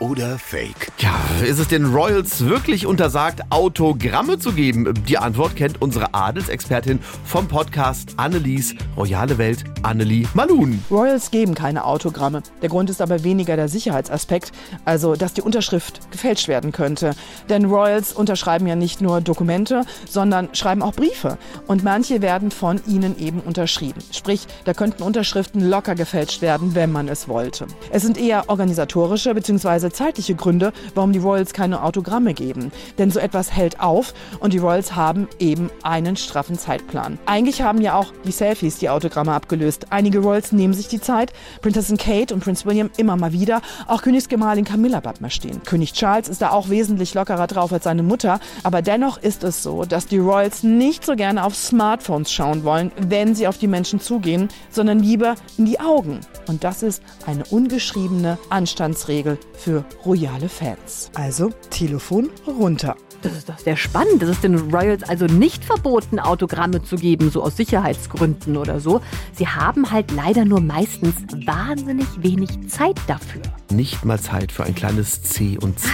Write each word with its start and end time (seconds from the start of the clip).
oder 0.00 0.38
Fake? 0.38 0.90
Ja, 0.98 1.14
ist 1.44 1.58
es 1.58 1.68
den 1.68 1.94
Royals 1.94 2.44
wirklich 2.46 2.86
untersagt, 2.86 3.42
Autogramme 3.50 4.38
zu 4.38 4.52
geben? 4.52 4.94
Die 5.06 5.18
Antwort 5.18 5.56
kennt 5.56 5.80
unsere 5.80 6.14
Adelsexpertin 6.14 6.98
vom 7.24 7.46
Podcast 7.46 8.14
Annelies 8.16 8.74
Royale 8.96 9.36
Welt, 9.38 9.64
Annelie 9.82 10.26
Malun. 10.34 10.82
Royals 10.90 11.30
geben 11.30 11.54
keine 11.54 11.84
Autogramme. 11.84 12.42
Der 12.62 12.70
Grund 12.70 12.90
ist 12.90 13.02
aber 13.02 13.22
weniger 13.24 13.56
der 13.56 13.68
Sicherheitsaspekt, 13.68 14.52
also 14.84 15.14
dass 15.16 15.34
die 15.34 15.42
Unterschrift 15.42 16.10
gefälscht 16.10 16.48
werden 16.48 16.72
könnte. 16.72 17.12
Denn 17.48 17.66
Royals 17.66 18.12
unterschreiben 18.12 18.66
ja 18.66 18.76
nicht 18.76 19.02
nur 19.02 19.20
Dokumente, 19.20 19.82
sondern 20.08 20.48
schreiben 20.54 20.82
auch 20.82 20.94
Briefe. 20.94 21.36
Und 21.66 21.84
manche 21.84 22.22
werden 22.22 22.50
von 22.50 22.80
ihnen 22.86 23.18
eben 23.18 23.40
unterschrieben. 23.40 24.00
Sprich, 24.12 24.46
da 24.64 24.72
könnten 24.72 25.02
Unterschriften 25.02 25.68
locker 25.68 25.94
gefälscht 25.94 26.40
werden, 26.40 26.74
wenn 26.74 26.90
man 26.90 27.08
es 27.08 27.28
wollte. 27.28 27.66
Es 27.90 28.02
sind 28.02 28.18
eher 28.18 28.48
organisatorische 28.48 29.34
bzw 29.34 29.89
zeitliche 29.92 30.34
Gründe, 30.34 30.72
warum 30.94 31.12
die 31.12 31.18
Royals 31.18 31.52
keine 31.52 31.82
Autogramme 31.82 32.34
geben. 32.34 32.72
Denn 32.98 33.10
so 33.10 33.18
etwas 33.20 33.52
hält 33.52 33.80
auf 33.80 34.14
und 34.40 34.52
die 34.52 34.58
Royals 34.58 34.94
haben 34.94 35.28
eben 35.38 35.70
einen 35.82 36.16
straffen 36.16 36.58
Zeitplan. 36.58 37.18
Eigentlich 37.26 37.62
haben 37.62 37.80
ja 37.80 37.94
auch 37.94 38.12
die 38.24 38.32
Selfies 38.32 38.78
die 38.78 38.88
Autogramme 38.88 39.32
abgelöst. 39.32 39.86
Einige 39.90 40.20
Royals 40.20 40.52
nehmen 40.52 40.74
sich 40.74 40.88
die 40.88 41.00
Zeit. 41.00 41.32
Prinzessin 41.62 41.96
Kate 41.96 42.34
und 42.34 42.40
Prince 42.40 42.64
William 42.64 42.90
immer 42.96 43.16
mal 43.16 43.32
wieder. 43.32 43.62
Auch 43.86 44.02
Königsgemahlin 44.02 44.64
Camilla 44.64 45.00
bleibt 45.00 45.20
mal 45.20 45.30
stehen. 45.30 45.62
König 45.64 45.92
Charles 45.92 46.28
ist 46.28 46.42
da 46.42 46.50
auch 46.50 46.68
wesentlich 46.68 47.14
lockerer 47.14 47.46
drauf 47.46 47.72
als 47.72 47.84
seine 47.84 48.02
Mutter. 48.02 48.40
Aber 48.62 48.82
dennoch 48.82 49.18
ist 49.18 49.44
es 49.44 49.62
so, 49.62 49.84
dass 49.84 50.06
die 50.06 50.18
Royals 50.18 50.62
nicht 50.62 51.04
so 51.04 51.16
gerne 51.16 51.44
auf 51.44 51.54
Smartphones 51.54 52.32
schauen 52.32 52.64
wollen, 52.64 52.92
wenn 52.96 53.34
sie 53.34 53.46
auf 53.48 53.58
die 53.58 53.66
Menschen 53.66 54.00
zugehen, 54.00 54.48
sondern 54.70 55.00
lieber 55.00 55.34
in 55.58 55.66
die 55.66 55.80
Augen. 55.80 56.20
Und 56.46 56.64
das 56.64 56.82
ist 56.82 57.02
eine 57.26 57.44
ungeschriebene 57.44 58.38
Anstandsregel 58.48 59.38
für 59.54 59.79
royale 60.04 60.48
Fans. 60.48 61.10
Also 61.14 61.50
Telefon 61.70 62.30
runter. 62.46 62.96
Das 63.22 63.36
ist 63.36 63.48
doch 63.48 63.58
sehr 63.58 63.76
spannend. 63.76 64.22
Es 64.22 64.30
ist 64.30 64.44
den 64.44 64.56
Royals 64.70 65.02
also 65.02 65.26
nicht 65.26 65.64
verboten, 65.64 66.18
Autogramme 66.18 66.82
zu 66.82 66.96
geben, 66.96 67.30
so 67.30 67.42
aus 67.42 67.56
Sicherheitsgründen 67.56 68.56
oder 68.56 68.80
so. 68.80 69.00
Sie 69.34 69.46
haben 69.46 69.90
halt 69.90 70.10
leider 70.12 70.44
nur 70.44 70.60
meistens 70.60 71.14
wahnsinnig 71.44 72.06
wenig 72.22 72.68
Zeit 72.68 72.98
dafür. 73.06 73.42
Nicht 73.70 74.04
mal 74.04 74.18
Zeit 74.18 74.52
für 74.52 74.64
ein 74.64 74.74
kleines 74.74 75.22
C 75.22 75.56
und 75.60 75.78
C. 75.78 75.88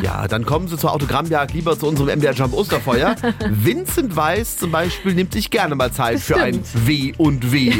Ja, 0.00 0.28
dann 0.28 0.44
kommen 0.44 0.68
Sie 0.68 0.76
zur 0.76 0.92
Autogrammjagd 0.92 1.52
lieber 1.52 1.78
zu 1.78 1.86
unserem 1.86 2.18
MDR 2.18 2.32
Jump 2.32 2.54
Osterfeuer. 2.54 3.16
Vincent 3.48 4.14
Weiss 4.16 4.56
zum 4.56 4.70
Beispiel 4.70 5.14
nimmt 5.14 5.32
sich 5.32 5.50
gerne 5.50 5.74
mal 5.74 5.92
Zeit 5.92 6.20
für 6.20 6.36
ein 6.36 6.60
W 6.86 7.12
und 7.18 7.52
W. 7.52 7.72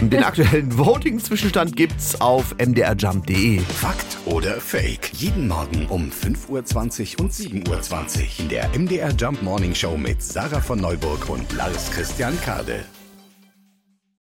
Den 0.00 0.24
aktuellen 0.24 0.76
Voting-Zwischenstand 0.76 1.76
gibt's 1.76 2.20
auf 2.20 2.54
mdrjump.de. 2.58 3.60
Fakt 3.60 4.16
oder 4.24 4.60
Fake? 4.60 5.10
Jeden 5.12 5.48
Morgen 5.48 5.86
um 5.88 6.10
5.20 6.10 7.18
Uhr 7.18 7.24
und 7.24 7.32
7.20 7.32 7.68
Uhr 7.68 8.26
in 8.38 8.48
der 8.48 8.68
MDR 8.76 9.10
Jump 9.12 9.42
Morning 9.42 9.74
Show 9.74 9.96
mit 9.96 10.22
Sarah 10.22 10.60
von 10.60 10.80
Neuburg 10.80 11.28
und 11.28 11.52
Lars 11.52 11.90
Christian 11.90 12.38
Kade. 12.40 12.84